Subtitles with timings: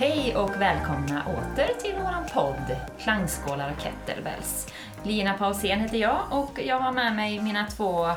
[0.00, 4.66] Hej och välkomna åter till våran podd Klangskålar och kettlebells.
[5.02, 8.10] Lina Pausén heter jag och jag har med mig mina två,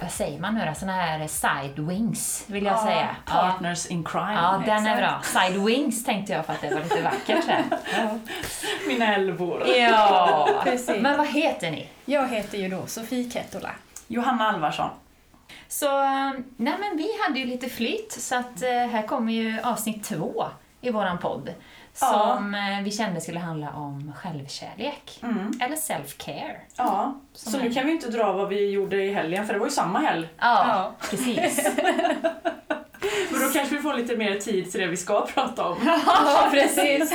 [0.00, 3.16] vad säger man nu då, såna här side wings vill jag säga.
[3.24, 4.32] Partners in crime.
[4.34, 5.20] Ja, den är bra.
[5.22, 7.64] Side wings tänkte jag för att det var lite vackert så här.
[8.88, 9.66] Mina älvor.
[9.68, 11.00] Ja, Precis.
[11.00, 11.88] men vad heter ni?
[12.04, 13.70] Jag heter ju då Sofie Kettola.
[14.06, 14.90] Johanna Alvarsson.
[15.68, 19.60] Så, eh, nej men vi hade ju lite flyt så att eh, här kommer ju
[19.62, 20.44] avsnitt två
[20.80, 21.54] i våran podd.
[22.00, 22.06] Ja.
[22.36, 25.18] Som eh, vi kände skulle handla om självkärlek.
[25.22, 25.50] Mm.
[25.60, 26.56] Eller self-care.
[26.76, 29.58] Ja, Som så nu kan vi inte dra vad vi gjorde i helgen, för det
[29.60, 30.28] var ju samma helg.
[30.38, 30.92] Ja, Ja.
[31.10, 31.68] precis.
[33.30, 35.76] Men då kanske vi får lite mer tid till det vi ska prata om.
[36.06, 37.12] Ja, precis.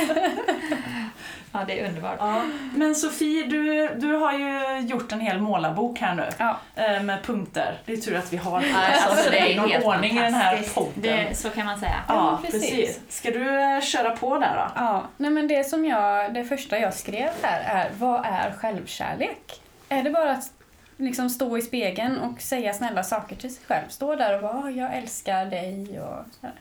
[1.54, 2.16] Ja, det är underbart.
[2.18, 2.42] Ja.
[2.74, 6.28] Men Sofie, du, du har ju gjort en hel målarbok här nu.
[6.38, 6.56] Ja.
[6.76, 7.78] eh, Med punkter.
[7.86, 10.62] Det är tur att vi har Alltså, alltså, det är någon ordning i den här
[10.74, 10.92] podden.
[11.28, 12.00] Det, så kan man säga.
[12.08, 12.70] Ja, Ja, precis.
[12.70, 13.00] precis.
[13.08, 14.70] Ska du eh, köra på där då?
[14.82, 19.60] Ja, nej men det som jag, det första jag skrev här är, vad är självkärlek?
[19.88, 20.50] Är det bara att
[20.96, 23.84] liksom stå i spegeln och säga snälla saker till sig själv?
[23.88, 26.54] Stå där och bara, "Åh, jag älskar dig och sådär.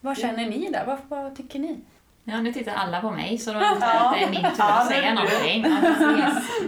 [0.00, 0.84] Vad känner ni där?
[0.86, 1.78] Vad, vad tycker ni?
[2.24, 4.14] Ja, nu tittar alla på mig så jag Ja.
[4.16, 5.62] det är min tur att säga någonting.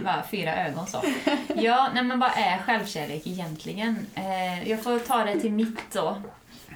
[0.03, 1.01] Bara fyra ögon så.
[1.55, 4.05] Ja, nej men vad är självkärlek egentligen?
[4.15, 6.21] Eh, jag får ta det till mitt då,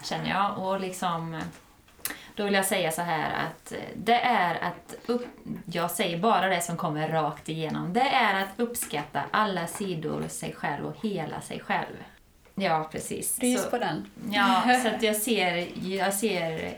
[0.03, 0.57] känner jag.
[0.57, 1.41] Och liksom,
[2.35, 5.25] då vill jag säga så här att eh, det är att, upp,
[5.65, 7.93] jag säger bara det som kommer rakt igenom.
[7.93, 11.95] Det är att uppskatta alla sidor sig själv och hela sig själv.
[12.59, 13.39] Ja, precis.
[13.39, 14.05] Rys Så- på den.
[14.31, 16.73] Ja, så att jag ser, jag ser,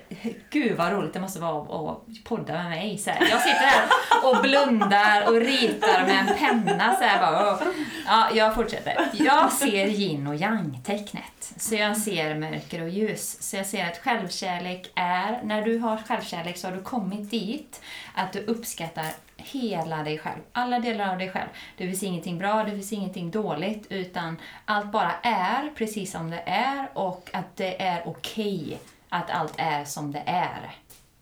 [0.49, 2.97] gud vad roligt det måste vara att podda med mig.
[2.97, 3.27] Så här.
[3.29, 3.83] Jag sitter här
[4.23, 6.95] och blundar och ritar med en penna.
[6.95, 7.61] Så här, bara, och,
[8.05, 9.09] ja, jag fortsätter.
[9.13, 11.53] Jag ser yin och yang-tecknet.
[11.57, 13.37] Så jag ser mörker och ljus.
[13.41, 17.81] Så jag ser att självkärlek är, när du har självkärlek så har du kommit dit
[18.15, 19.05] att du uppskattar
[19.45, 20.39] hela dig själv.
[20.51, 21.47] Alla delar av dig själv.
[21.77, 26.43] Det finns ingenting bra, det finns ingenting dåligt, utan allt bara är precis som det
[26.45, 30.71] är och att det är okej att allt är som det är.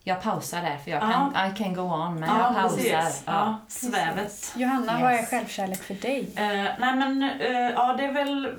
[0.03, 2.78] Jag pausar där, för jag kan, I can go on, men jag pausar.
[2.78, 3.24] precis.
[3.25, 3.34] Ja.
[3.34, 4.53] Ja, svävet.
[4.56, 5.29] Johanna, vad är Yes.
[5.29, 6.29] självkärlek för dig?
[6.35, 6.44] Eh,
[6.79, 8.56] nej men, eh, ja det är väl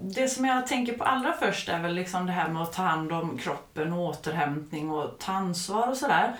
[0.00, 2.82] det som jag tänker på allra först är väl liksom det här med att ta
[2.82, 6.32] hand om kroppen och återhämtning och ta ansvar och sådär.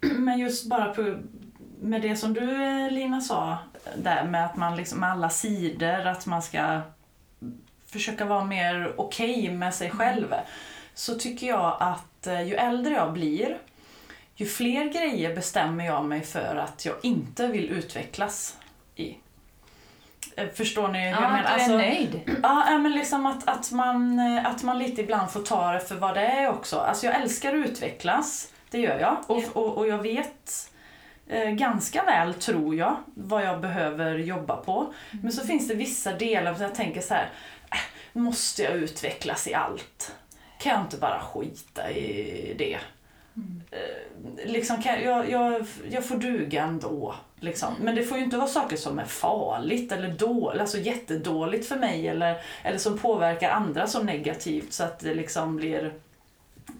[0.00, 1.16] Men just bara på,
[1.80, 3.58] med det som du eh, Lina sa
[3.96, 6.80] där med att man liksom med alla sidor att man ska
[7.86, 10.34] försöka vara mer okej med sig själv.
[10.94, 13.58] Så tycker jag att eh, ju äldre jag blir
[14.34, 18.56] ju fler grejer bestämmer jag mig för att jag inte vill utvecklas
[18.96, 19.16] i.
[20.36, 21.42] Eh, Förstår ni hur jag Ja, menar?
[21.44, 22.20] är Alltså, nöjd.
[22.42, 26.14] Ja, men liksom att, att, man, att man lite ibland får ta det för vad
[26.14, 26.78] det är också.
[26.78, 29.16] Alltså jag älskar att utvecklas, det gör jag.
[29.26, 29.60] Och, Ja.
[29.60, 30.70] och, och jag vet
[31.56, 34.92] ganska väl, tror jag, vad jag behöver jobba på.
[35.22, 37.30] Men så finns det vissa delar där jag tänker så här,
[37.70, 40.16] äh, måste jag utvecklas i allt?
[40.58, 42.78] Kan jag inte bara skita i det?
[43.70, 47.14] Eh, liksom kan jag, jag, jag får duga ändå.
[47.40, 47.74] Liksom.
[47.80, 51.76] Men det får ju inte vara saker som är farligt eller dåligt, alltså jättedåligt för
[51.76, 55.92] mig eller, eller som påverkar andra så negativt så att det liksom blir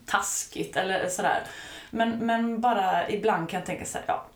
[0.06, 1.42] taskigt eller sådär.
[1.90, 4.26] Men, men bara ibland kan jag tänka så här, ja,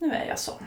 [0.00, 0.66] nu är jag sån.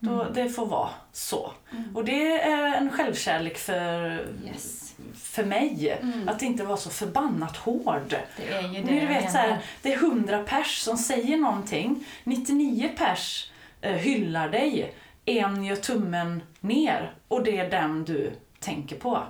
[0.00, 1.52] Då, Det får vara så.
[1.94, 4.10] Och det är en självkärlek för,
[4.46, 4.94] Yes.
[5.14, 5.98] för mig.
[6.26, 8.16] Att inte vara så förbannat hård.
[8.36, 11.36] Det är ju det Men du vet, så här, det är 100 pers som säger
[11.36, 12.04] någonting.
[12.24, 13.50] 99 pers
[13.80, 14.94] eh, hyllar dig.
[15.24, 19.22] En gör tummen ner och det är den du tänker på.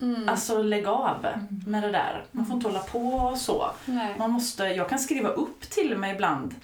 [0.00, 0.28] Mm.
[0.28, 1.26] Alltså lägg av
[1.66, 2.24] med det där.
[2.32, 3.70] Man får inte hålla på så.
[3.84, 4.14] Nej.
[4.18, 6.54] Man måste, jag kan skriva upp till mig ibland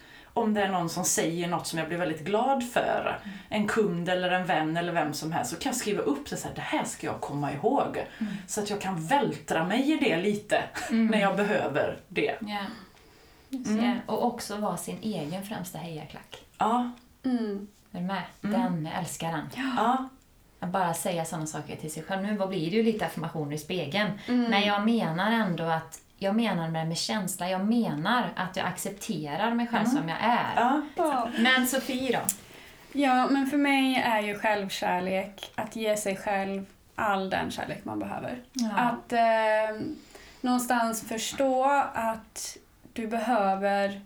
[0.42, 3.18] om det är någon som säger något som jag blir väldigt glad för.
[3.48, 5.50] En kund eller en vän eller vem som helst.
[5.50, 8.04] Så kan jag skriva upp det så här, det här ska jag komma ihåg.
[8.46, 12.34] Så att jag kan vältra mig i det lite när jag behöver det.
[12.40, 12.58] Ja.
[13.48, 13.98] Just Mm.
[14.06, 16.44] Och också vara sin egen främsta hejaklack.
[16.58, 16.90] Ja,
[17.22, 17.68] Mm.
[17.92, 18.22] Är du med?
[18.44, 18.60] Mm.
[18.60, 19.48] Den, jag älskar den.
[19.76, 20.08] ja,
[20.60, 22.22] Att bara säga sådana saker till sig själv.
[22.22, 24.10] Nu blir det ju lite affirmationer i spegeln.
[24.26, 24.50] Mm.
[24.50, 27.50] Men jag menar ändå att jag menar med, med känsla.
[27.50, 30.52] Jag menar att jag accepterar mig själv som jag är.
[30.56, 30.82] ja.
[30.96, 31.30] Ja.
[31.38, 32.22] Men Sofie då?
[32.92, 37.98] Ja, men för mig är ju självkärlek att ge sig själv all den kärlek man
[37.98, 38.38] behöver.
[38.76, 39.80] Att eh,
[40.40, 42.56] någonstans förstå att
[42.92, 44.00] du behöver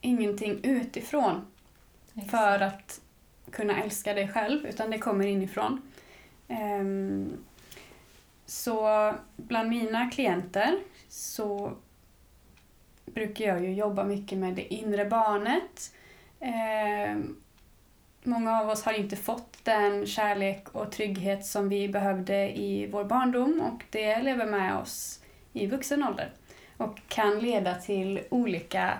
[0.00, 1.46] ingenting utifrån
[2.30, 3.00] för att
[3.50, 5.82] kunna älska dig själv, utan det kommer inifrån.
[6.48, 7.36] Ehm,
[8.52, 10.78] så bland mina klienter
[11.08, 11.72] så
[13.06, 15.92] brukar jag ju jobba mycket med det inre barnet.
[16.40, 17.16] Eh,
[18.22, 23.04] många av oss har inte fått den kärlek och trygghet som vi behövde i vår
[23.04, 25.20] barndom och det lever med oss
[25.52, 26.30] i vuxen ålder
[26.76, 28.92] och kan leda till olika,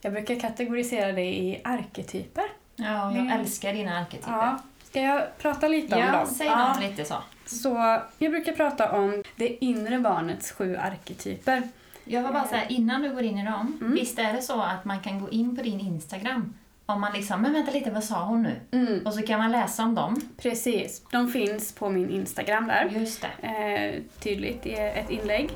[0.00, 2.44] jag brukar kategorisera det i arketyper.
[2.76, 3.40] Ja, jag Mm.
[3.40, 4.30] älskar dina arketyper.
[4.32, 6.26] Ja, ska jag prata lite om Ja, dem?
[6.26, 6.68] säg Ja.
[6.68, 7.14] något lite så.
[7.48, 11.62] Så jag brukar prata om det inre barnets sju arketyper.
[12.04, 13.94] Jag var bara säga innan du går in i dem, Mm.
[13.94, 16.54] visst är det så att man kan gå in på din Instagram
[16.86, 18.54] om man liksom, men vänta lite, vad sa hon nu?
[18.70, 20.20] Mm, Och så kan man läsa om dem.
[20.36, 22.84] precis, de finns på min Instagram där.
[23.00, 23.46] Just det.
[23.48, 25.50] Eh, tydligt i ett inlägg.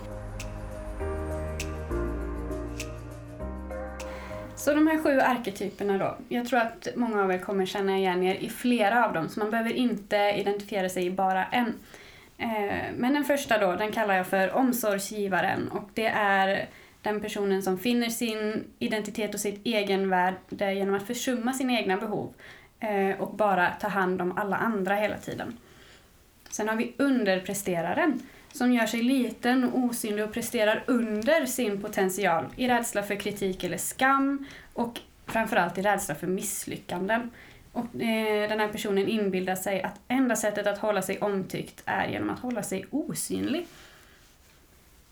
[4.62, 6.17] Så de här sju arketyperna då.
[6.29, 9.41] Jag tror att många av er kommer känna igen er i flera av dem, så
[9.41, 11.75] man behöver inte identifiera sig i bara en.
[12.38, 16.67] Eh, men den första då, den kallar jag för omsorgsgivaren och det är
[17.03, 22.35] den personen som finner sin identitet och sitt egenvärde genom att försumma sina egna behov
[22.81, 25.58] eh, och bara ta hand om alla andra hela tiden.
[26.50, 28.20] Sen har vi underpresteraren
[28.53, 33.65] som gör sig liten och osynlig och presterar under sin potential i rädsla för kritik
[33.65, 37.31] eller skam och framförallt i rädsla för misslyckanden.
[37.73, 42.09] Och eh, den här personen inbildar sig att enda sättet att hålla sig omtyckt är
[42.09, 43.67] genom att hålla sig osynlig.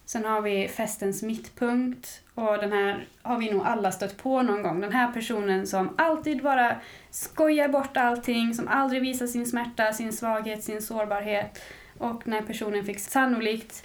[0.04, 4.62] Sen har vi festens mittpunkt och den här har vi nog alla stött på någon
[4.62, 4.80] gång.
[4.80, 6.76] Den här personen som alltid bara
[7.10, 11.62] skojar bort allting, som aldrig visar sin smärta, sin svaghet, sin sårbarhet.
[12.00, 13.84] Och den här personen fick sannolikt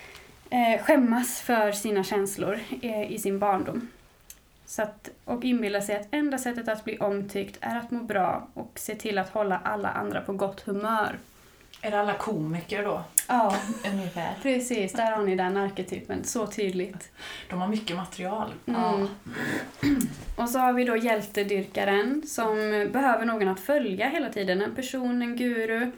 [0.49, 3.87] eh, skämmas för sina känslor eh, i sin barndom.
[4.65, 8.47] Så att, och inbilla sig att enda sättet att bli omtyckt är att må bra
[8.53, 11.17] och se till att hålla alla andra på gott humör.
[11.81, 13.03] Är det alla komiker då?
[13.27, 13.55] Ja,
[13.91, 14.33] Ungefär.
[14.41, 14.93] precis.
[14.93, 16.23] Där har ni den arketypen.
[16.23, 17.11] Så tydligt.
[17.49, 18.53] De har mycket material.
[18.65, 19.07] Mm.
[20.35, 22.55] Och så har vi då hjältedyrkaren som
[22.93, 24.61] behöver någon att följa hela tiden.
[24.61, 25.91] En person, en guru.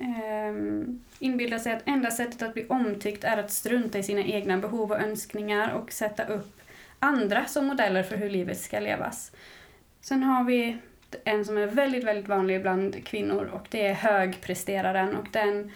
[0.00, 4.58] Ehm, inbillar sig att enda sättet att bli omtyckt är att strunta i sina egna
[4.58, 6.60] behov och önskningar och sätta upp
[6.98, 9.32] andra som modeller för hur livet ska levas.
[10.00, 10.76] Sen har vi
[11.24, 15.72] en som är väldigt, väldigt vanlig bland kvinnor och det är högpresteraren och den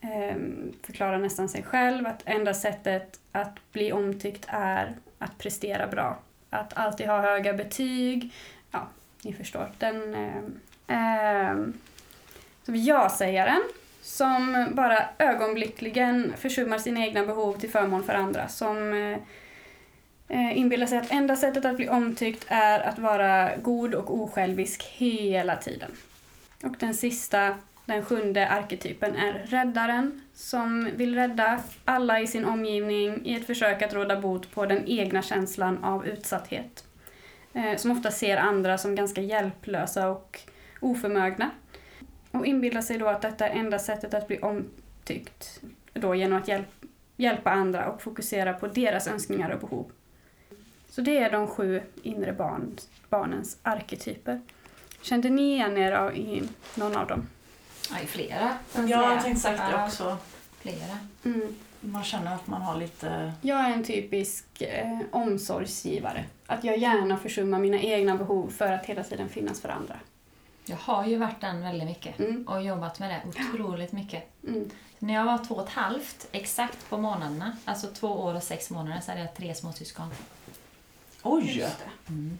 [0.00, 0.36] eh,
[0.82, 6.18] förklarar nästan sig själv att enda sättet att bli omtyckt är att prestera bra.
[6.50, 8.32] Att alltid ha höga betyg.
[8.70, 8.88] Ja,
[9.22, 9.70] ni förstår.
[9.78, 11.56] Den, eh, eh,
[12.70, 13.62] så vi ja-sägaren
[14.02, 18.48] som bara ögonblickligen försummar sina egna behov till förmån för andra.
[18.48, 19.18] Som eh,
[20.28, 24.82] eh, inbillar sig att enda sättet att bli omtyckt är att vara god och osjälvisk
[24.82, 25.90] hela tiden.
[26.62, 33.26] Och den sista, den sjunde arketypen är räddaren som vill rädda alla i sin omgivning
[33.26, 36.84] i ett försök att råda bot på den egna känslan av utsatthet.
[37.52, 40.40] Eh, som ofta ser andra som ganska hjälplösa och
[40.80, 41.50] oförmögna.
[42.30, 45.60] Och inbillar sig då att detta är enda sättet att bli omtyckt
[45.92, 46.84] då genom att hjälp,
[47.16, 49.90] hjälpa andra och fokusera på deras önskningar och behov.
[50.88, 52.76] Så det är de sju inre barn,
[53.08, 54.40] barnens arketyper.
[55.02, 56.42] Kände ni igen er av- i
[56.74, 57.26] någon av dem?
[57.90, 58.56] Ja, i flera.
[58.74, 60.16] Ja, jag tänkte sagt det också.
[60.60, 60.98] Flera.
[61.24, 61.56] Mm.
[61.80, 63.32] Man känner att man har lite...
[63.40, 66.24] Jag är en typisk eh, omsorgsgivare.
[66.46, 69.96] Att jag gärna försummar mina egna behov för att hela tiden finnas för andra.
[70.64, 72.48] Jag har ju varit den väldigt mycket Mm.
[72.48, 74.30] och jobbat med det otroligt mycket.
[74.48, 74.70] Mm.
[74.98, 78.70] När jag var två och ett halvt, exakt på månaderna, alltså två år och sex
[78.70, 80.10] månader, så hade jag tre småsyskon.
[81.22, 81.66] Oj!
[82.06, 82.36] Det.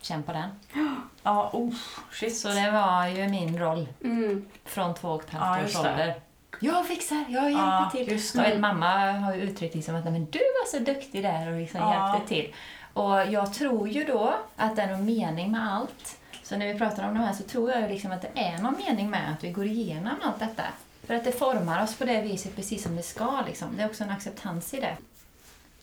[0.00, 0.48] Känn på den.
[1.22, 1.74] Ja, oh,
[2.12, 2.36] shit.
[2.38, 4.46] Så det var ju min roll Mm.
[4.64, 5.90] från två och ett Ja, halvt års just det.
[5.90, 6.20] ålder.
[6.60, 8.08] Jag fixar, jag hjälper Ja, till.
[8.12, 11.22] just Jag vet, mamma har ju uttryckt liksom att "Nej, men du var så duktig
[11.22, 12.12] där och liksom Ja.
[12.12, 12.54] hjälpte till.
[12.92, 16.16] Och jag tror ju då att det är någon mening med allt.
[16.50, 18.76] Så när vi pratar om de här så tror jag liksom att det är någon
[18.86, 20.62] mening med att vi går igenom allt detta.
[21.06, 23.42] För att det formar oss på det viset precis som det ska.
[23.46, 23.68] Liksom.
[23.76, 24.96] Det är också en acceptans i det.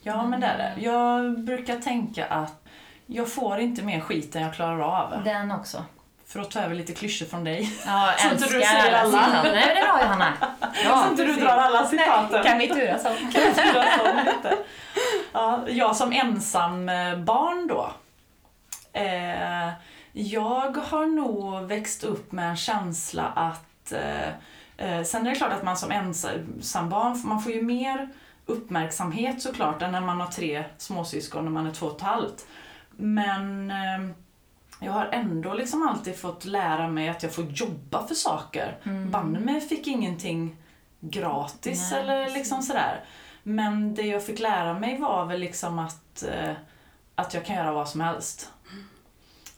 [0.01, 0.81] Ja, men det är det.
[0.81, 2.63] Jag brukar tänka att
[3.05, 5.24] jag får inte mer skit än jag klarar av.
[5.24, 5.86] Den också.
[6.25, 7.71] För att ta över lite klyschor från dig.
[7.86, 9.25] Ja, Så inte du säger alla.
[9.25, 9.43] citat.
[9.43, 10.33] Nej, det var ju Hanna.
[10.83, 12.43] Ja, Så inte du drar alla citaten.
[12.43, 13.15] Kan vi turas om.
[15.33, 17.91] Ja, jag som ensam eh, barn då.
[18.93, 19.69] Eh,
[20.17, 23.91] jag har nog växt upp med en känsla att...
[23.91, 24.27] Eh,
[24.77, 28.09] eh, sen är det klart att man som ensam barn, man får ju mer
[28.45, 32.47] uppmärksamhet såklart än när man har tre småsyskon när man är två och ett halvt.
[32.91, 34.09] Men eh,
[34.79, 38.77] jag har ändå liksom alltid fått lära mig att jag får jobba för saker.
[38.83, 39.12] Mm.
[39.12, 40.55] Banne mig fick ingenting
[41.00, 42.38] gratis Nej, eller precis.
[42.38, 43.05] liksom sådär.
[43.43, 46.53] Men det jag fick lära mig var väl liksom att eh,
[47.19, 48.51] att jag kan göra vad som helst.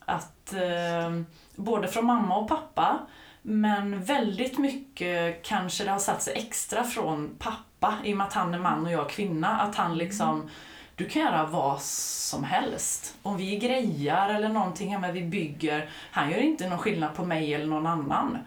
[0.10, 1.22] Att eh,
[1.56, 3.00] både från mamma och pappa,
[3.42, 8.34] men väldigt mycket kanske det har satt sig extra från pappa i och med att
[8.34, 9.60] han är man och jag är kvinna.
[9.60, 10.50] Att han liksom,
[10.96, 13.16] du kan göra vad som helst.
[13.24, 17.54] Om vi grejar eller någonting hemma vi bygger, han gör inte någon skillnad på mig
[17.54, 18.38] eller någon annan.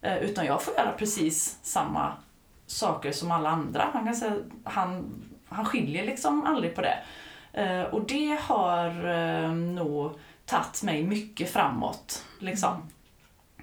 [0.00, 2.12] Eh, utan jag får göra precis samma
[2.66, 3.88] saker som alla andra.
[3.92, 6.98] Han, kan säga, han, han skiljer liksom aldrig på det.
[7.52, 10.12] Eh, och det har eh, nog
[10.50, 12.24] tagit mig mycket framåt.
[12.38, 12.88] Liksom.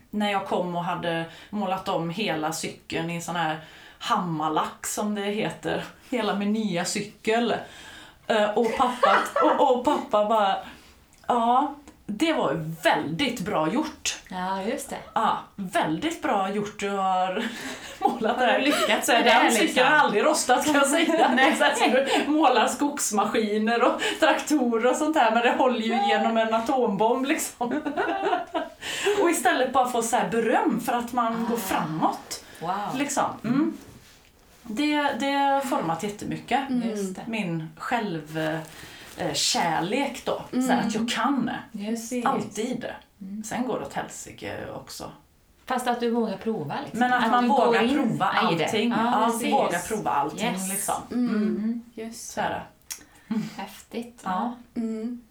[0.10, 3.60] När jag kom och hade målat om hela cykeln i en sån här
[4.00, 5.86] hammarlack som det heter.
[6.10, 7.56] Hela min nya cykel.
[8.28, 10.58] Eh, och pappa, och, och pappa bara,
[11.28, 11.76] ja,
[12.10, 14.18] det var ju väldigt bra gjort.
[14.30, 14.98] Ja, just det.
[15.14, 17.46] Ja, väldigt bra gjort du har
[18.00, 18.60] målat det Har här.
[18.60, 19.68] du lyckats med det, den liksom?
[19.68, 21.32] cykeln har aldrig rostat kan jag säga.
[21.36, 21.56] Nej.
[21.56, 26.38] Så att du målar skogsmaskiner och traktorer och sånt här men det håller ju genom
[26.38, 27.68] en atombomb liksom.
[29.22, 32.44] Och istället bara få så beröm för att man går framåt.
[32.60, 32.96] Wow.
[32.96, 33.24] Liksom.
[33.44, 33.78] Mm.
[34.64, 36.60] Det, det har format jättemycket.
[36.86, 37.22] Just det.
[39.18, 40.42] Min självkärlek då.
[40.52, 41.52] Så här, att jag kan.
[41.72, 42.24] Just det.
[42.26, 42.86] Alltid.
[43.46, 45.12] Sen går det åt helsike också.
[45.66, 46.76] Fast att du vågar prova.
[46.82, 47.00] Liksom.
[47.00, 48.90] Men att man du går vågar in prova allting.
[48.90, 49.54] Ja, Ja, precis.
[49.54, 50.70] våga prova allting Yes.
[50.70, 50.96] liksom.
[51.12, 51.36] Mm.
[51.36, 51.82] Mm.
[51.94, 52.64] Just Så är det.
[53.58, 54.22] Häftigt.
[54.24, 54.56] Ja.
[54.76, 55.22] Mm.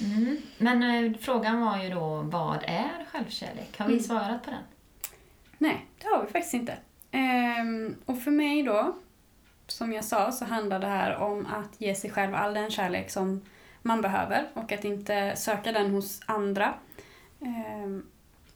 [0.00, 0.36] Mm.
[0.58, 3.78] Men eh, frågan var ju då, vad är självkärlek?
[3.78, 4.04] Har vi Mm.
[4.04, 4.60] svarat på den?
[5.58, 6.76] Nej, det har vi faktiskt inte.
[7.10, 8.96] Ehm, och för mig då,
[9.66, 13.10] som jag sa, så handlar det här om att ge sig själv all den kärlek
[13.10, 13.40] som
[13.82, 16.74] man behöver och att inte söka den hos andra.
[17.40, 18.06] Ehm,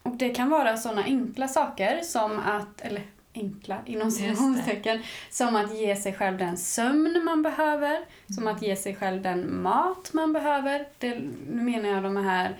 [0.03, 3.01] och det kan vara sådana enkla saker som att, eller
[3.33, 7.99] enkla inom citationstecken, som att ge sig själv den sömn man behöver,
[8.35, 10.87] som att ge sig själv den mat man behöver.
[10.97, 12.57] Det, nu menar jag de här,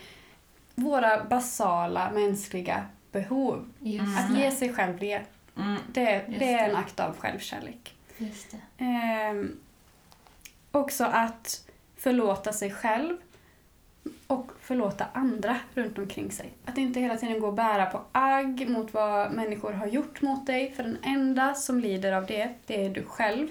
[0.75, 3.69] våra basala mänskliga behov.
[3.79, 4.41] Just Att det.
[4.41, 5.21] ge sig själv det,
[5.57, 5.77] Mm.
[5.87, 7.95] det, det är en akt av självkärlek.
[8.19, 8.83] Just det.
[8.83, 9.59] Ehm,
[10.71, 13.17] också att förlåta sig själv
[14.27, 16.53] och förlåta andra runt omkring sig.
[16.65, 20.47] Att inte hela tiden gå och bära på agg mot vad människor har gjort mot
[20.47, 23.47] dig, för den enda som lider av det, det är du själv.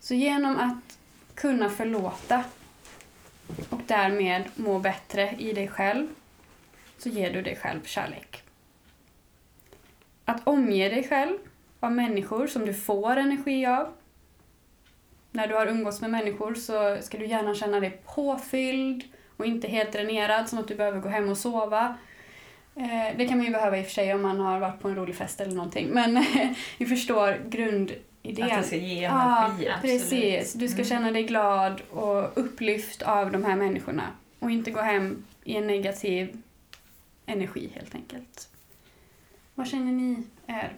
[0.00, 0.98] Så genom att
[1.34, 2.44] kunna förlåta
[3.70, 6.06] och därmed må bättre i dig själv,
[6.98, 8.42] så ger du dig själv kärlek.
[10.24, 11.38] Att omge dig själv
[11.84, 13.88] av människor som du får energi av.
[15.30, 19.04] När du har umgåtts med människor så ska du gärna känna dig påfylld
[19.36, 21.96] och inte helt dränerad, som att du behöver gå hem och sova.
[22.76, 24.88] Eh, Det kan man ju behöva i och för sig om man har varit på
[24.88, 26.24] en rolig fest eller någonting, men
[26.78, 28.50] vi förstår grundidén.
[28.52, 29.68] Att det ska ge Ja, energi.
[29.68, 29.80] absolut.
[30.00, 30.52] precis.
[30.52, 30.86] Du ska Mm.
[30.88, 34.02] känna dig glad och upplyft av de här människorna
[34.38, 36.42] och inte gå hem i en negativ
[37.26, 38.48] energi helt enkelt.
[39.54, 40.72] Vad känner ni är?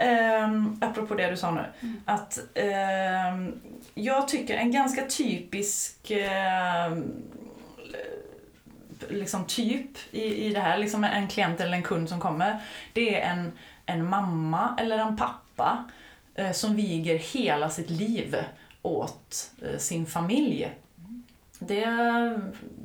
[0.00, 1.64] Um, apropå det du sa nu.
[1.80, 2.00] Mm.
[2.04, 3.60] Att ehm,
[3.94, 7.22] jag tycker en ganska typisk ehm,
[9.08, 12.60] liksom typ i, i det här, liksom en klient eller en kund som kommer.
[12.92, 13.52] Det är en,
[13.86, 15.84] en mamma eller en pappa
[16.34, 18.36] eh, som viger hela sitt liv
[18.82, 20.70] åt eh, sin familj.
[21.66, 21.86] Det,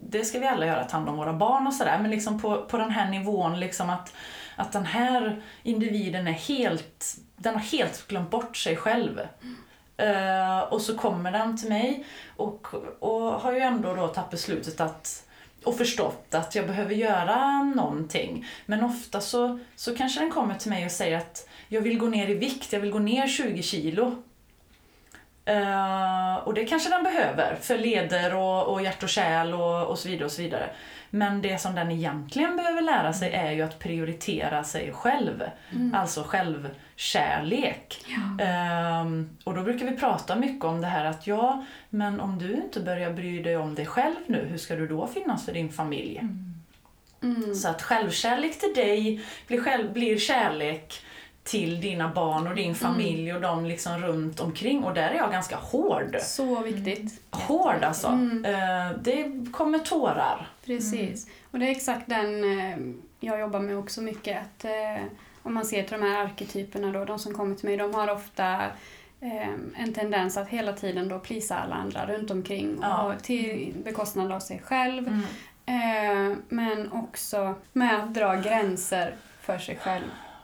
[0.09, 2.65] det ska vi alla göra, ta hand om våra barn och sådär, men liksom på,
[2.65, 4.13] på den här nivån liksom att,
[4.55, 9.19] att den här individen är helt, den har helt glömt bort sig själv.
[10.01, 12.05] Uh, och så kommer den till mig
[12.38, 12.67] och,
[13.00, 15.25] och har ju ändå då tagit beslutet att
[15.63, 18.45] och förstått att jag behöver göra någonting.
[18.65, 22.07] Men ofta så, så kanske den kommer till mig och säger att jag vill gå
[22.07, 24.24] ner i vikt, jag vill gå ner 20 kilo.
[25.50, 30.00] Eh, och det kanske den behöver för leder och, och hjärt och kärl och, och
[30.00, 30.70] så vidare och så vidare.
[31.10, 35.44] Men det som den egentligen behöver lära sig är ju att prioritera sig själv.
[35.94, 38.06] Alltså självkärlek.
[38.39, 42.53] Ehm, och då brukar vi prata mycket om det här att ja, men om du
[42.53, 45.70] inte börjar bry dig om dig själv nu, hur ska du då finnas för din
[45.70, 46.22] familj?
[47.24, 47.56] Mm.
[47.56, 51.01] Så att självkärlek till dig blir, själv, blir kärlek
[51.43, 54.84] till dina barn och din familj och de liksom runt omkring.
[54.84, 56.17] Och där är jag ganska hård.
[56.22, 57.22] Så viktigt.
[57.31, 58.08] Hård alltså.
[58.08, 58.46] Mm.
[58.46, 60.48] Eh, det kommer tårar.
[60.65, 61.27] Precis.
[61.51, 62.77] Och det är exakt den eh,
[63.19, 64.38] jag jobbar med också mycket.
[64.41, 65.03] Att, eh,
[65.43, 68.12] om man ser till de här arketyperna då, de som kommer till mig, de har
[68.12, 68.62] ofta
[69.75, 73.03] en tendens att hela tiden då plisa alla andra runt omkring Ja.
[73.13, 75.08] och till bekostnad av sig själv.
[75.65, 76.41] Mm.
[76.50, 80.03] Men också med att dra gränser för sig själv.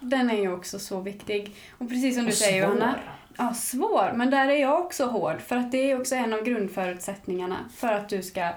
[0.09, 1.55] Den är ju också så viktig.
[1.77, 2.75] Och precis som du Och säger svår.
[2.75, 2.95] Johanna,
[3.37, 5.41] ja, svår, men där är jag också hård.
[5.41, 8.49] För att det är också en av grundförutsättningarna för att du ska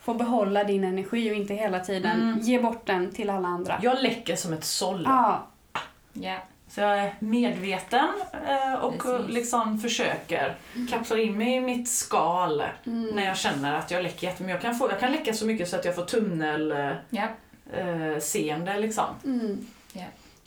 [0.00, 2.38] få behålla din energi och inte hela tiden Mm.
[2.40, 3.78] ge bort den till alla andra.
[3.82, 5.02] Jag läcker som ett såll.
[5.08, 5.46] Ja,
[6.12, 6.36] Ja.
[6.68, 8.08] Så jag är medveten
[8.48, 9.34] eh, och Precis.
[9.34, 10.54] liksom försöker
[10.90, 13.06] kapsla in mig i mitt skal Mm.
[13.14, 14.54] när jag känner att jag läcker jättemycket.
[14.54, 16.98] Jag kan, få, jag kan läcka så mycket så att jag får tunnelseende
[18.14, 19.04] eh, seende, liksom.
[19.24, 19.66] Mm.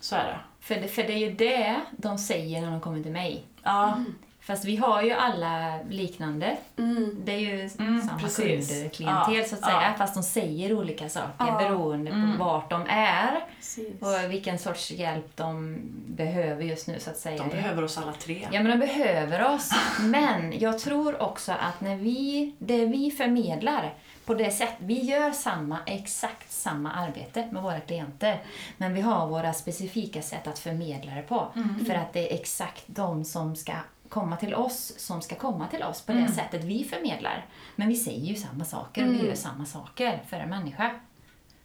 [0.00, 0.38] Så är det.
[0.60, 3.42] För, det, för det är ju det de säger när de kommer till mig.
[3.62, 4.04] Ja,
[4.40, 6.56] Fast vi har ju alla liknande.
[6.78, 7.16] Mm.
[7.24, 8.68] Det är ju Mm, samma precis.
[8.68, 9.82] kunder, klientel Ja, så att säga.
[9.82, 9.94] ja.
[9.98, 11.58] Fast de säger olika saker Ja.
[11.58, 12.38] beroende Mm.
[12.38, 14.02] på vart de är Precis.
[14.02, 17.42] och vilken sorts hjälp de behöver just nu så att säga.
[17.42, 18.48] de behöver oss alla tre.
[18.52, 19.70] Ja, men de behöver oss.
[20.00, 23.94] Men jag tror också att när vi, det vi förmedlar
[24.28, 28.42] på det sätt, vi gör samma, exakt samma arbete med våra klienter.
[28.76, 31.46] Men vi har våra specifika sätt att förmedla det på.
[31.86, 33.72] För att det är exakt de som ska
[34.08, 37.46] komma till oss som ska komma till oss på det sättet vi förmedlar.
[37.76, 40.90] Men vi säger ju samma saker och vi gör samma saker för en människa.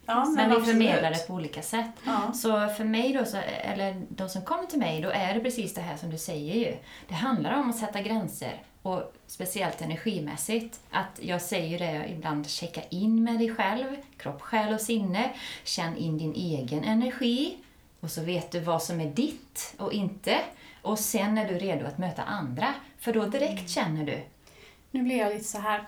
[0.05, 0.65] Ja, Men vi absolut.
[0.65, 1.91] förmedlar det på olika sätt.
[2.05, 2.33] Ja.
[2.33, 5.73] Så för mig då, så, eller de som kommer till mig, då är det precis
[5.73, 6.77] det här som du säger ju.
[7.07, 10.79] Det handlar om att sätta gränser och speciellt energimässigt.
[10.91, 15.31] Att jag säger det ibland, checka in med dig själv, kropp, själ och sinne.
[15.63, 17.57] Känn in din egen energi
[17.99, 20.39] och så vet du vad som är ditt och inte.
[20.81, 24.21] Och sen är du redo att möta andra, för då direkt känner du.
[24.91, 25.83] Nu blir jag lite så här.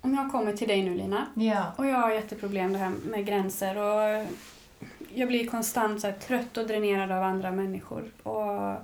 [0.00, 3.26] Om jag kommer till dig nu Lina Ja, och jag har jätteproblem det här med
[3.26, 4.26] gränser och
[5.14, 8.10] jag blir konstant så trött och dränerad av andra människor.
[8.22, 8.76] Och,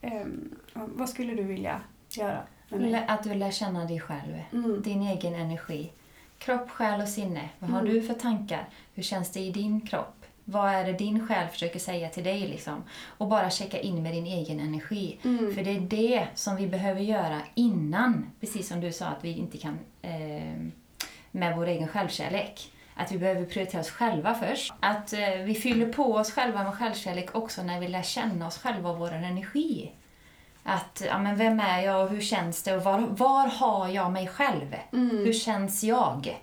[0.00, 1.80] ehm, vad skulle du vilja
[2.10, 2.42] göra?
[3.08, 4.42] Att du lär känna dig själv.
[4.52, 4.82] Mm.
[4.82, 5.90] din egen energi.
[6.38, 7.48] Kropp, själ och sinne.
[7.58, 7.92] Vad har Mm.
[7.94, 8.68] du för tankar?
[8.94, 10.14] Hur känns det i din kropp?
[10.44, 12.40] Vad är det din själ försöker säga till dig?
[12.40, 12.82] Liksom?
[13.18, 15.18] Och bara checka in med din egen energi.
[15.24, 15.54] Mm.
[15.54, 19.32] För det är det som vi behöver göra innan, precis som du sa att vi
[19.38, 20.64] inte kan eh,
[21.30, 22.72] med vår egen självkärlek.
[22.94, 24.72] Att vi behöver prioritera oss själva först.
[24.80, 28.58] Att eh, vi fyller på oss själva med självkärlek också när vi lär känna oss
[28.58, 29.90] själva och vår energi.
[30.70, 34.12] Att, ja men vem är jag och hur känns det och var, var har jag
[34.12, 34.74] mig själv?
[34.92, 35.16] Mm.
[35.18, 36.40] Hur känns jag?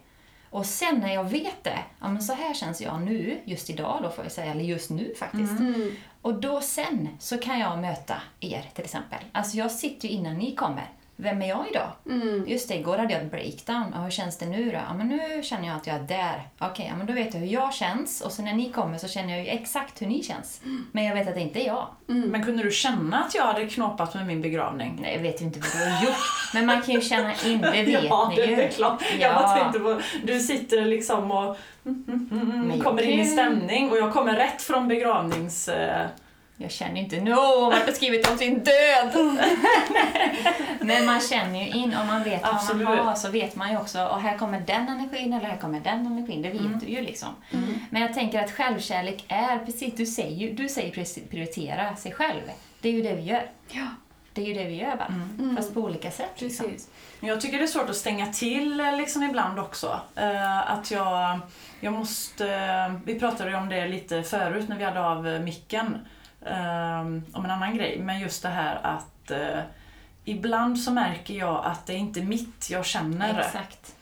[0.49, 3.99] Och sen när jag vet det, ja men så här känns jag nu, just idag
[4.03, 5.59] då får jag säga, eller just nu faktiskt.
[5.59, 5.91] Mm.
[6.21, 9.19] Och då sen så kan jag möta er till exempel.
[9.31, 10.89] Alltså jag sitter ju innan ni kommer.
[11.17, 11.91] Vem är jag idag?
[12.09, 12.43] Mm.
[12.47, 13.93] Just det, igår hade jag ett breakdown.
[13.93, 14.77] Och hur känns det nu då?
[14.87, 16.47] Ja, men nu känner jag att jag är där.
[16.59, 18.21] Okej, ja, men då vet jag hur jag känns.
[18.21, 20.61] Och sen när ni kommer så känner jag ju exakt hur ni känns.
[20.91, 21.87] Men jag vet att det inte är jag.
[22.05, 24.99] Men kunde du känna att jag hade knåpat med min begravning?
[25.01, 26.15] Nej, jag vet ju inte vad du har gjort.
[26.53, 28.61] Men man kan ju känna in, det vet ja, ni det ju.
[28.61, 29.03] är klart.
[29.19, 29.41] Jag Ja.
[29.41, 33.25] bara tänkte på, du sitter liksom och mm, mm, mm, mm, jag kommer in i
[33.25, 35.67] stämning och jag kommer rätt från begravnings...
[35.67, 36.05] Eh,
[36.57, 39.37] Jag känner inte no, hon har skrivit om sin död.
[40.79, 42.83] Men man känner ju in, om man vet vad Absolut.
[42.87, 45.79] man har så vet man ju också, och här kommer den energin eller här kommer
[45.79, 46.79] den energin, det vet Mm.
[46.79, 47.29] du ju liksom.
[47.89, 52.41] Men jag tänker att självkärlek är, precis, du säger ju du säger prioritera sig själv.
[52.81, 53.49] Det är ju det vi gör.
[53.71, 53.85] Ja,
[54.33, 55.07] Det är ju det vi gör bara,
[55.39, 55.55] Mm.
[55.55, 56.41] fast på olika sätt.
[56.41, 56.65] Liksom.
[56.65, 56.87] precis.
[57.19, 59.99] Jag tycker det är svårt att stänga till eh, liksom ibland också.
[60.15, 61.39] Eh, att jag,
[61.79, 62.47] jag måste...
[62.55, 65.97] eh, Vi pratade ju om det lite förut när vi hade av micken.
[66.45, 67.99] Eh, om en annan grej.
[67.99, 69.59] Men just det här att eh,
[70.25, 73.39] ibland så märker jag att det är inte mitt jag känner.
[73.39, 73.95] Exakt.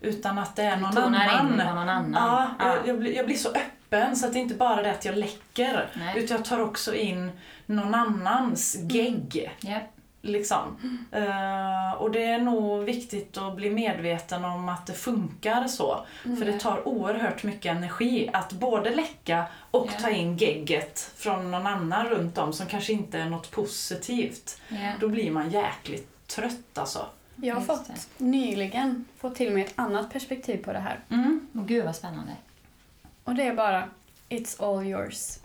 [0.00, 1.58] Utan att det är någon in annan.
[1.68, 2.12] på någon annan.
[2.12, 2.66] Ja, Ja.
[2.66, 5.04] jag, jag, blir, jag blir så öppen så att det inte bara är det att
[5.04, 5.88] jag läcker.
[5.94, 6.18] Nej.
[6.18, 7.32] Utan jag tar också in
[7.66, 9.52] någon annans gegg.
[9.60, 9.78] Ja.
[10.22, 10.76] Liksom.
[11.12, 16.06] Eh, och det är nog viktigt att bli medveten om att det funkar så.
[16.22, 20.00] För det tar oerhört mycket energi att både läcka och Ja.
[20.00, 24.60] ta in gegget från någon annan runt om som kanske inte är något positivt.
[24.68, 24.92] Ja.
[25.00, 27.06] Då blir man jäkligt trött alltså.
[27.36, 30.98] Jag har fått nyligen fått till mig ett annat perspektiv på det här.
[31.08, 31.48] Mm.
[31.54, 32.32] Och gud vad spännande.
[33.24, 33.88] Och det är bara
[34.28, 35.38] It's all yours.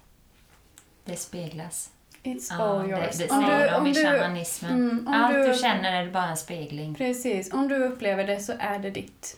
[1.06, 1.90] Det speglas.
[2.26, 3.18] It's Ja, all det, yours.
[3.18, 4.72] det Om säger du- om du- shamanismen.
[4.72, 5.48] Mm, om Allt du...
[5.48, 6.96] du- känner är bara en spegling.
[6.96, 9.38] Precis, om du upplever det så är det ditt.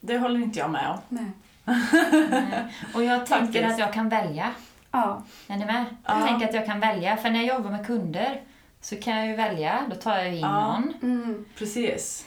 [0.00, 0.98] Det håller inte jag med om.
[1.08, 1.24] Nej.
[1.64, 2.64] Nej.
[2.94, 3.64] Och jag tänker Faktiskt.
[3.64, 4.50] att jag kan välja.
[4.90, 5.84] Ja, Är ni med?
[6.06, 6.26] Jag Ja.
[6.26, 7.16] tänker att jag kan välja.
[7.16, 8.40] För när jag jobbar med kunder
[8.80, 9.80] så kan jag ju välja.
[9.90, 10.60] Då tar jag in Ja.
[10.78, 10.94] någon.
[11.02, 12.26] mm, Precis.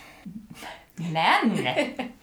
[0.96, 1.58] Men!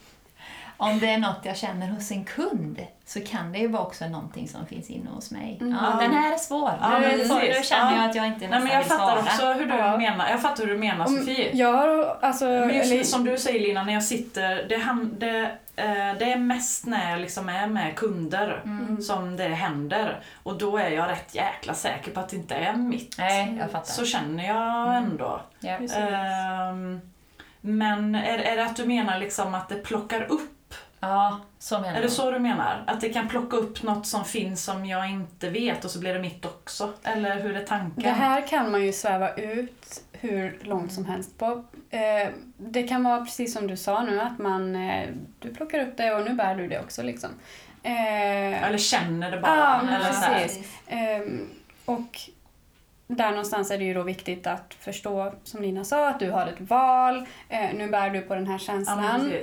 [0.81, 4.09] Om det är något jag känner hos en kund så kan det ju vara också
[4.09, 5.59] någonting som finns inne hos mig.
[5.61, 5.73] Mm.
[5.83, 6.73] Ja, den här är svår.
[6.81, 7.25] Ja, nu, nu,
[7.65, 8.09] känner jag Ja.
[8.09, 9.21] att jag inte Nej, nästan men jag vill fattar svara.
[9.21, 9.97] också hur du Ja.
[9.97, 10.29] menar.
[10.31, 11.57] Jag fattar hur du menar om, Sofie.
[11.57, 12.45] jag har alltså...
[12.45, 16.37] Men just eller- som du säger Lina, när jag sitter, det, det Eh, det är
[16.39, 19.03] mest när jag liksom är med kunder Mm.
[19.03, 20.21] som det händer.
[20.43, 23.15] Och då är jag rätt jäkla säker på att det inte är mitt.
[23.19, 23.93] Nej, jag fattar.
[23.93, 25.41] Så känner jag ändå.
[25.61, 25.77] ja.
[25.79, 25.97] Precis.
[25.97, 27.01] Ehm,
[27.61, 30.51] men är, är det att du menar liksom att det plockar upp?
[31.01, 32.85] Ja, så menar Är det så du menar?
[32.87, 36.15] Att det kan plocka upp något som finns som jag inte vet och så blir
[36.15, 36.93] det mitt också?
[37.03, 38.03] Eller hur är tanken?
[38.03, 41.65] Det här kan man ju sväva ut hur långt som helst på.
[41.91, 45.09] Eh, det kan vara precis som du sa nu, att man, eh,
[45.39, 47.03] du plockar upp det och nu bär du det också.
[47.03, 47.31] Liksom.
[47.83, 49.57] Eh, Eller känner det bara?
[49.57, 50.43] Ja, men eller så här.
[50.43, 50.67] precis.
[50.87, 51.49] Ehm,
[51.85, 52.21] och
[53.17, 56.47] där någonstans är det ju då viktigt att förstå, som Lina sa, att du har
[56.47, 57.27] ett val.
[57.49, 58.99] Eh, nu bär du på den här känslan.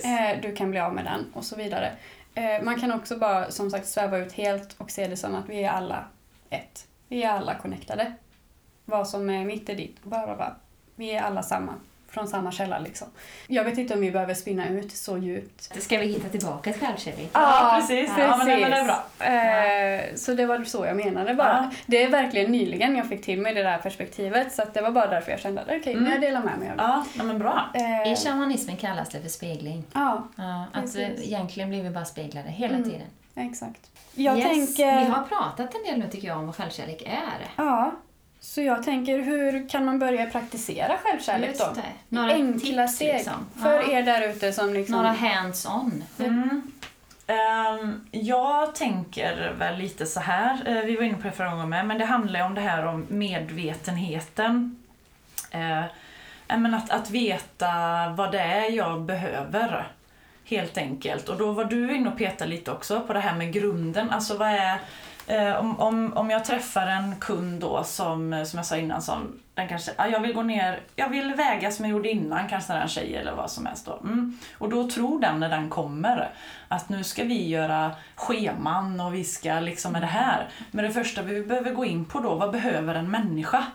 [0.06, 1.92] eh, du kan bli av med den och så vidare.
[2.36, 5.50] Eh, man kan också bara som sagt sväva ut helt och se det som att
[5.50, 6.06] vi är alla
[6.50, 6.88] ett.
[7.08, 8.14] Vi är alla connectade.
[8.86, 10.04] Vad som är mitt är ditt.
[10.04, 10.56] Bla, bla.
[10.96, 11.74] Vi är alla samma.
[12.10, 13.08] Från samma källa liksom.
[13.48, 15.82] Jag vet inte om vi behöver spinna ut så djupt.
[15.84, 17.30] Ska vi hitta tillbaka till självkärlek?
[17.34, 18.12] Ja, precis.
[18.18, 20.06] Ja, men det- men det är bra.
[20.10, 21.70] Eh, så det var så jag menade bara.
[21.72, 21.78] Ja.
[21.86, 24.92] Det är verkligen nyligen jag fick till mig det där perspektivet så att det var
[24.92, 26.04] bara därför jag kände att okej, Mm.
[26.04, 26.84] nu jag delar med mig av det.
[26.84, 27.70] Ja, nej, men bra.
[27.74, 29.84] Eh, I shamanismen kallas det för spegling.
[29.94, 31.00] ja, Ja, att Precis.
[31.00, 32.90] eh, egentligen blir vi bara speglade hela Mm.
[32.90, 33.08] tiden.
[33.36, 33.82] exakt.
[34.16, 35.00] Jag yes, tänker...
[35.00, 37.48] Vi har pratat en del nu tycker jag om vad självkärlek är.
[37.64, 37.92] Ja,
[38.40, 41.76] så jag tänker hur kan man börja praktisera självkärlek då?
[42.10, 43.46] Några Enkla tips, steg liksom.
[43.62, 43.92] för Ja.
[43.92, 44.96] er där ute som liksom...
[44.96, 46.04] Några hands-on.
[46.20, 46.72] Mm.
[47.28, 51.70] Ehm, jag tänker väl lite så här, eh, vi var inne på det förra gången
[51.70, 54.84] med, men det handlar ju om det här om medvetenheten.
[55.56, 55.84] Uh,
[56.58, 57.68] men att, att veta
[58.18, 59.88] vad det är jag behöver,
[60.46, 61.30] helt enkelt.
[61.30, 64.38] Och då var du inne och petade lite också på det här med grunden, alltså
[64.38, 64.80] vad är
[65.28, 69.02] Eh, om, om, om jag träffar en kund då som, eh, som jag sa innan
[69.02, 72.48] som den kanske, ja, jag vill gå ner, jag vill väga som jag gjorde innan,
[72.48, 74.00] kanske när en tjej eller vad som helst då.
[74.04, 74.38] Mm.
[74.58, 76.30] Och då tror den när den kommer
[76.68, 80.48] att nu ska vi göra scheman och vi ska liksom med det här.
[80.72, 83.66] Men det första vi behöver gå in på då, vad behöver en människa?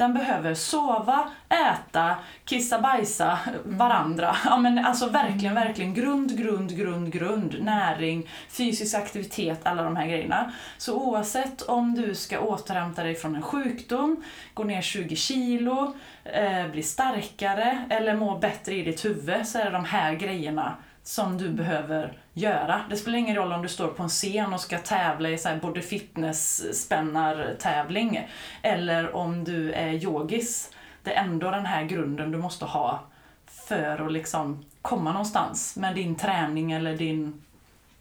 [0.00, 4.36] Den behöver sova, äta, kissa, bajsa varandra.
[4.44, 7.56] Ja, men alltså verkligen, verkligen grund, grund, grund, grund.
[7.60, 10.52] Näring, fysisk aktivitet, alla de här grejerna.
[10.78, 16.68] Så oavsett om du ska återhämta dig från en sjukdom, gå ner 20 kilo, eh,
[16.68, 21.38] bli starkare eller må bättre i ditt huvud så är det de här grejerna som
[21.38, 22.80] du behöver göra.
[22.90, 25.48] Det spelar ingen roll om du står på en scen och ska tävla i så
[25.48, 28.28] här body fitness-spännartävling
[28.62, 30.70] eller om du är yogis.
[31.02, 33.04] Det är ändå den här grunden du måste ha
[33.46, 37.42] för att liksom komma någonstans med din träning eller din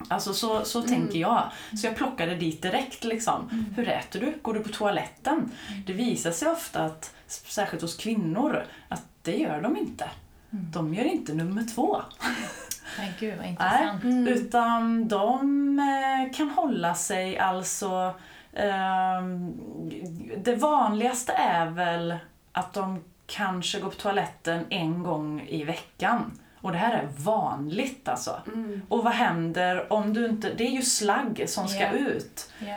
[0.07, 1.51] Alltså så, så tänker jag.
[1.77, 3.65] Så jag plockade dit direkt liksom.
[3.75, 4.33] Hur äter du?
[4.41, 5.51] Går du på toaletten?
[5.85, 10.09] Det visar sig ofta att, särskilt hos kvinnor, att det gör de inte.
[10.49, 12.01] De gör inte nummer två.
[12.97, 14.03] Men gud vad intressant.
[14.03, 14.27] Mm.
[14.27, 18.13] Utan de eh, kan hålla sig alltså...
[18.53, 19.53] ehm,
[20.37, 22.15] det vanligaste är väl
[22.51, 26.39] att de kanske går på toaletten en gång i veckan.
[26.61, 28.41] Och det här är vanligt alltså.
[28.47, 28.81] Mm.
[28.89, 30.53] Och vad händer om du inte...
[30.53, 31.91] Det är ju slagg som ska Ja.
[31.91, 32.51] ut.
[32.67, 32.75] Ja.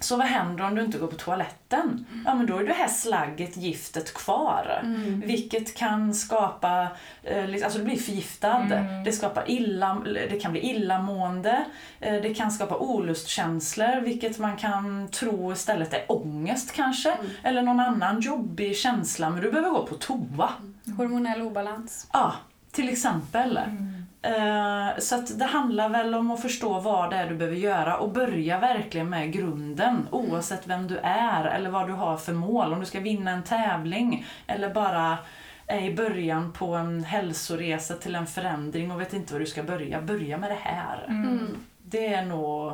[0.00, 2.06] Så vad händer om du inte går på toaletten?
[2.26, 4.80] Ja men då är det här slagget, giftet kvar.
[4.82, 5.22] Mm.
[5.26, 6.88] Vilket kan skapa,
[7.22, 9.04] eh, alltså du blir förgiftad, Mm.
[9.04, 11.64] det, skapar illa, det kan bli illamående,
[12.00, 17.12] eh, det kan skapa olustkänslor vilket man kan tro istället är ångest kanske.
[17.12, 17.26] Mm.
[17.42, 20.50] Eller någon annan jobbig känsla, men du behöver gå på toa.
[20.96, 22.06] Hormonell obalans.
[22.12, 22.32] Ja,
[22.74, 23.56] till exempel.
[23.56, 23.94] Mm.
[24.22, 27.96] Eh, Så att det handlar väl om att förstå vad det är du behöver göra
[27.98, 32.72] och börja verkligen med grunden oavsett vem du är eller vad du har för mål.
[32.72, 35.18] Om du ska vinna en tävling eller bara
[35.66, 39.62] är i början på en hälsoresa till en förändring och vet inte var du ska
[39.62, 40.02] börja.
[40.02, 41.04] Börja med det här.
[41.08, 41.56] Mm.
[41.82, 42.72] Det är nog...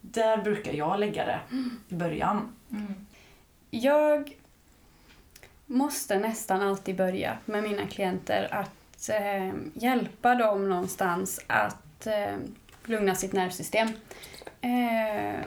[0.00, 1.38] Där brukar jag lägga det
[1.88, 2.48] i början.
[2.70, 3.06] Mm.
[3.70, 4.32] Jag
[5.66, 8.70] måste nästan alltid börja med mina klienter att
[9.08, 12.36] eh, hjälpa dem någonstans att eh,
[12.84, 13.88] lugna sitt nervsystem.
[14.60, 15.40] Eh,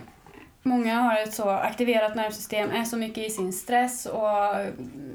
[0.63, 4.55] många har ett så aktiverat nervsystem, är så mycket i sin stress och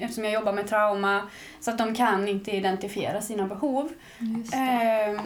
[0.01, 1.29] eftersom jag jobbar med trauma
[1.61, 3.89] så att de kan inte identifiera sina behov.
[4.19, 4.57] Det.
[4.57, 5.19] Ehm,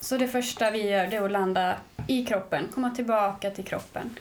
[0.00, 1.74] Så det första vi gör det är att landa
[2.06, 4.16] i kroppen, komma tillbaka till kroppen.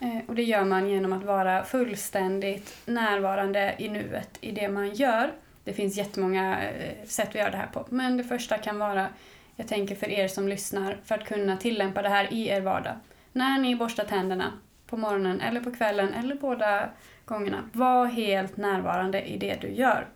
[0.00, 4.94] Eh, Och det gör man genom att vara fullständigt närvarande i nuet i det man
[4.94, 5.32] gör.
[5.66, 7.86] Det finns jättemånga eh, sätt att göra det här på.
[7.88, 9.08] Men det första kan vara,
[9.56, 12.94] jag tänker för er som lyssnar, för att kunna tillämpa det här i er vardag.
[13.32, 14.52] När ni borstar tänderna
[14.86, 16.88] på morgonen eller på kvällen eller båda
[17.24, 20.06] gångerna, var helt närvarande i det du gör.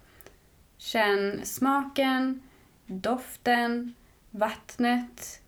[0.78, 2.42] Känn smaken,
[2.86, 3.94] doften,
[4.30, 5.42] vattnet,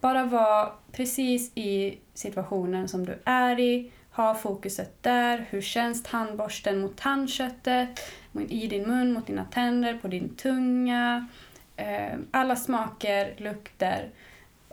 [0.00, 3.92] Bara var precis i situationen som du är i.
[4.16, 5.46] Ha fokuset där.
[5.50, 8.00] Hur känns tandborsten mot tandköttet?
[8.48, 11.28] I din mun, mot dina tänder, på din tunga.
[11.76, 14.10] Ehm, alla smaker, lukter.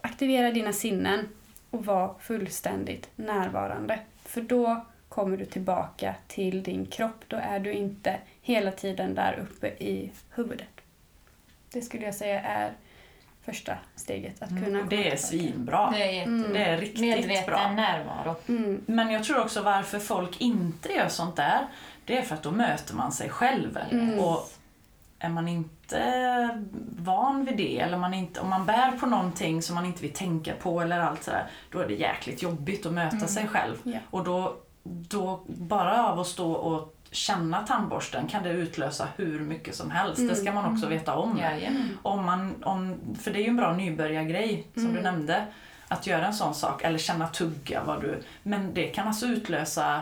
[0.02, 1.30] Aktivera dina sinnen
[1.70, 4.00] och var fullständigt närvarande.
[4.26, 7.24] För då kommer du tillbaka till din kropp.
[7.28, 10.82] Då är du inte hela tiden där uppe i huvudet.
[11.72, 12.72] Det skulle jag säga är
[13.46, 14.42] första steget.
[14.42, 15.92] Att kunna Mm, det är svinbra.
[15.92, 16.40] Det är jättebra.
[16.40, 16.54] Mm.
[16.54, 17.72] Det är riktigt Medveten bra.
[17.72, 18.36] närvaro.
[18.48, 18.82] Mm.
[18.86, 21.68] Men jag tror också varför folk inte gör sånt där,
[22.06, 23.80] det är för att då möter man sig själv.
[23.92, 24.20] Mm.
[24.20, 24.52] Och
[25.20, 26.60] är man inte
[26.98, 30.14] van vid det, eller man inte, om man bär på någonting som man inte vill
[30.14, 33.76] tänka på eller allt sådär, då är det jäkligt jobbigt att möta sig själv.
[33.84, 34.00] Ja.
[34.10, 39.76] Och då, då, bara av att stå och känna tandborsten kan det utlösa hur mycket
[39.76, 40.18] som helst.
[40.30, 41.38] Det ska man också veta om.
[41.38, 41.98] Jajamän.
[42.02, 44.96] Om man, om, för det är ju en bra nybörjargrej, som Mm.
[44.96, 45.46] du nämnde.
[45.88, 47.84] Att göra en sån sak, eller känna tugga.
[47.84, 50.02] Vad du, men det kan alltså utlösa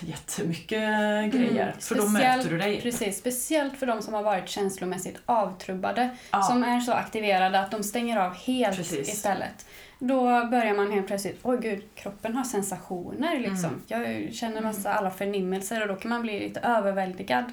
[0.00, 1.74] jättemycket grejer.
[1.78, 2.70] För då möter du dig.
[2.70, 2.82] Mm.
[2.82, 6.16] Precis, speciellt för de som har varit känslomässigt avtrubbade.
[6.30, 6.42] Ja.
[6.42, 9.08] Som är så aktiverade att de stänger av helt Precis.
[9.08, 9.66] istället.
[9.98, 13.82] Då börjar man helt plötsligt, oj gud, kroppen har sensationer liksom.
[13.90, 14.22] Mm.
[14.24, 17.44] Jag känner massa alla förnimmelser och då kan man bli lite överväldigad.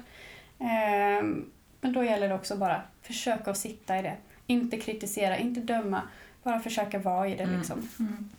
[0.58, 1.44] Ehm,
[1.80, 4.14] men då gäller det också bara försöka att sitta i det.
[4.46, 6.02] Inte kritisera, inte döma.
[6.42, 7.58] Bara försöka vara i det Mm.
[7.58, 7.88] liksom.
[7.96, 8.30] Men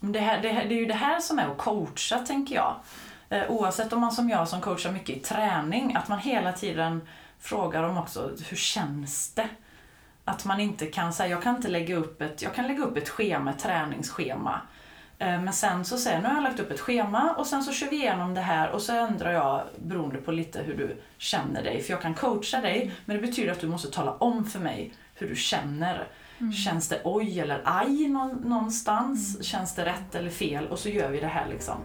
[0.00, 2.76] det, här, det, här, det är ju det här som är att coacha, tänker jag.
[3.28, 7.08] Eh, oavsett om man som jag som coachar mycket i träning, att man hela tiden
[7.38, 9.48] frågar om också, hur känns det?
[10.24, 12.96] Att man inte kan säga, jag kan inte lägga upp ett, jag kan lägga upp
[12.96, 14.60] ett schema, ett träningsschema.
[15.18, 17.62] Eh, men sen så säger jag, nu har jag lagt upp ett schema och sen
[17.62, 21.02] så kör vi igenom det här och så ändrar jag beroende på lite hur du
[21.18, 21.82] känner dig.
[21.82, 24.92] För jag kan coacha dig, men det betyder att du måste tala om för mig
[25.14, 26.08] hur du känner.
[26.64, 29.44] Känns det oj eller aj nå- någonstans?
[29.44, 30.66] Känns det rätt eller fel?
[30.68, 31.76] Och så gör vi det här liksom.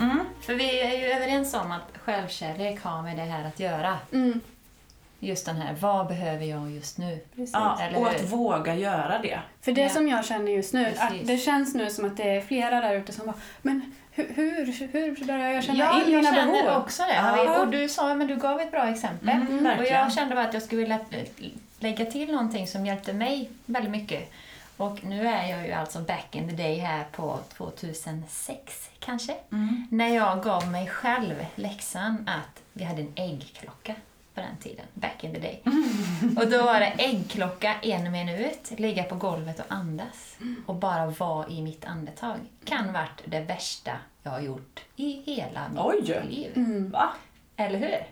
[0.00, 0.18] Mm.
[0.40, 3.98] För vi är ju överens om att självkärlek har med det här att göra.
[4.12, 4.40] Mm,
[5.22, 7.20] Just den här, vad behöver jag just nu?
[7.52, 9.40] Ja, och att våga göra det.
[9.60, 9.88] För det Ja.
[9.88, 11.00] som jag känner just nu, Precis.
[11.02, 14.26] att det känns nu som att det är flera där ute som bara Men hur,
[14.34, 16.82] hur, hur börjar jag känna Ja, in jag mina känner behov?
[16.82, 17.14] också det.
[17.14, 17.60] Ja.
[17.60, 19.28] Och du sa, men du gav ett bra exempel.
[19.28, 20.98] Mm, Och jag kände bara att jag skulle vilja
[21.78, 24.32] lägga till någonting som hjälpte mig väldigt mycket.
[24.76, 29.34] Och nu är jag ju alltså back in the day här på 2006 kanske.
[29.52, 29.86] Mm.
[29.90, 33.94] När jag gav mig själv läxan att vi hade en äggklocka
[34.40, 35.62] på den tiden, back in the day.
[36.36, 40.36] Och då var det äggklocka en minut, ligga på golvet och andas.
[40.66, 42.36] Och bara vara i mitt andetag.
[42.64, 46.22] Kan varit det värsta jag har gjort i hela mitt Oj.
[46.28, 46.52] liv.
[46.56, 46.90] Mm.
[46.90, 47.12] Va?
[47.56, 48.06] Eller hur?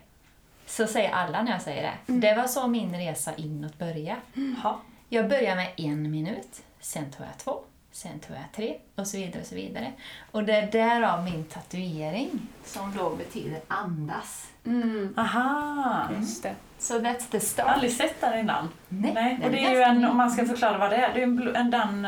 [0.65, 2.13] Så säger alla när jag säger det.
[2.13, 4.21] Det var så min resa inåt började.
[4.63, 4.79] Ha.
[5.09, 7.61] Jag började med en minut, sen tog jag två,
[7.91, 9.93] sen tog jag tre och så vidare och så vidare.
[10.31, 12.29] Och det är därav min tatuering
[12.65, 14.48] som då betyder andas.
[14.65, 16.09] Mm, Aha!
[16.19, 16.55] just det.
[16.79, 17.67] Så that's the Jag har start.
[17.67, 18.69] aldrig sett den innan.
[18.89, 19.39] Nej, Nej.
[19.45, 21.55] Och det är ju en, om man ska förklara vad det är, det är en,
[21.55, 22.07] en, den,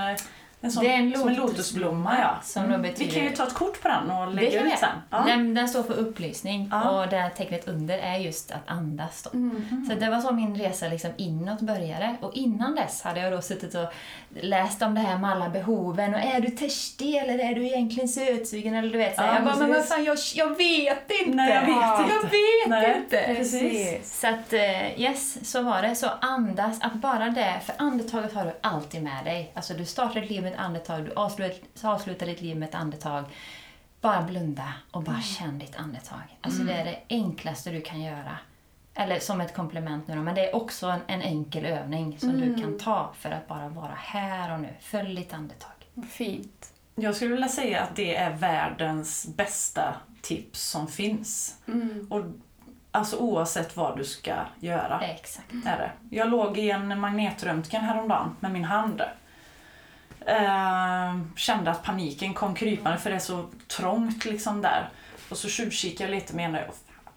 [0.64, 2.16] en sån, Det är en som en lotusblomma.
[2.20, 2.38] Ja.
[2.44, 2.82] som Mm.
[2.82, 4.90] betyder- Vi kan ju ta ett kort på den och lägga ut sen.
[5.10, 5.24] Ja.
[5.28, 6.90] Den, den står för upplysning Ja.
[6.90, 9.28] och det här tecknet under är just att andas.
[9.34, 9.86] Mm.
[9.90, 12.16] Så det var så min resa liksom inåt började.
[12.22, 13.86] Och innan dess hade jag då suttit och
[14.42, 16.14] läst om det här med alla behoven.
[16.14, 18.74] Och är du törstig eller är du egentligen sötsugen?
[18.76, 19.22] Eller du vet, så.
[19.22, 21.36] Ja, jag bara, men vad fan, jag, jag vet inte!
[21.36, 22.28] Nej, jag vet Jag inte.
[22.28, 22.98] vet Nej.
[22.98, 23.34] inte!
[23.36, 24.20] Precis.
[24.20, 25.96] Så att, eh, yes, så var det.
[25.96, 29.52] Så andas, att bara det, för andetaget har du alltid med dig.
[29.56, 32.76] Alltså du startar ditt liv med ett andetag, du avslutar, avslutar ditt liv med ett
[32.76, 33.26] andetag.
[34.02, 36.38] Bara blunda och bara känn ditt andetag.
[36.42, 38.38] Alltså det är det enklaste du kan göra.
[38.94, 42.40] Eller som ett komplement nu då, men det är också en, en enkel övning som
[42.40, 44.74] du kan ta för att bara vara här och nu.
[44.80, 45.72] Följ ditt andetag.
[46.10, 46.74] Fint.
[46.96, 51.58] Jag skulle vilja säga att det är världens bästa tips som finns.
[51.68, 52.08] Mm.
[52.10, 52.24] Och,
[52.92, 55.02] alltså oavsett vad du ska göra.
[55.02, 55.54] Exakt.
[55.66, 56.16] Är det.
[56.16, 59.02] Jag låg i en magnetröntgen häromdagen med min hand.
[60.26, 64.90] Eh, kände att paniken kom krypande för det är så trångt liksom där.
[65.30, 66.76] Och så tjuvkikade jag lite mer och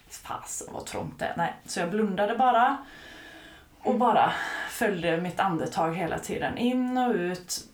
[0.08, 1.34] fasen vad trångt det är.
[1.36, 1.54] Nej.
[1.66, 2.76] Så jag blundade bara
[3.82, 4.32] och bara
[4.70, 6.58] följde mitt andetag hela tiden.
[6.58, 7.64] In och ut.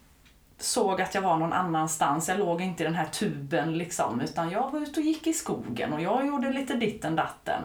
[0.59, 2.29] Såg att jag var någon annanstans.
[2.29, 4.21] Jag låg inte i den här tuben liksom.
[4.21, 7.63] Utan jag var ute och gick i skogen och jag gjorde lite ditten datten.